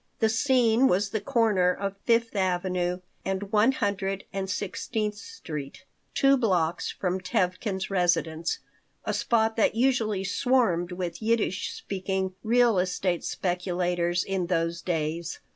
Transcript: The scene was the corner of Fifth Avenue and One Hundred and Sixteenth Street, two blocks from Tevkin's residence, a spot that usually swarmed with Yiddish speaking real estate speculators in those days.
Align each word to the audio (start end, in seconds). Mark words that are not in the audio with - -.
The 0.17 0.29
scene 0.29 0.87
was 0.87 1.11
the 1.11 1.21
corner 1.21 1.71
of 1.71 1.95
Fifth 2.05 2.35
Avenue 2.35 3.01
and 3.23 3.51
One 3.51 3.71
Hundred 3.73 4.23
and 4.33 4.49
Sixteenth 4.49 5.13
Street, 5.13 5.85
two 6.15 6.37
blocks 6.37 6.89
from 6.91 7.21
Tevkin's 7.21 7.91
residence, 7.91 8.57
a 9.05 9.13
spot 9.13 9.57
that 9.57 9.75
usually 9.75 10.23
swarmed 10.23 10.91
with 10.91 11.21
Yiddish 11.21 11.71
speaking 11.71 12.33
real 12.41 12.79
estate 12.79 13.23
speculators 13.23 14.23
in 14.23 14.47
those 14.47 14.81
days. 14.81 15.39